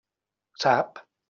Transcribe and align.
Sap? 0.63 1.05